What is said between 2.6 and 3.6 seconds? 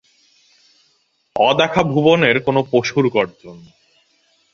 পশুর গর্জন।